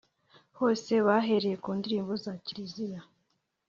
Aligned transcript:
hose 0.57 0.93
bahereye 1.07 1.55
ku 1.63 1.69
ndirimbo 1.77 2.13
za 2.23 2.33
kiliziya 2.43 3.01